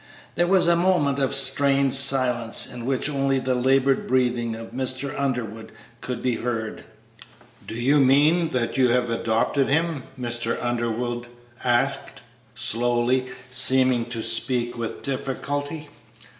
[0.33, 5.13] There, was a moment of strained silence in which only the labored breathing of Mr.
[5.15, 6.85] Underwood could be heard.
[7.67, 10.57] "Do you mean that you have adopted him?" Mr.
[10.59, 11.27] Underwood
[11.63, 12.21] asked,
[12.55, 15.87] slowly, seeming to speak with difficulty.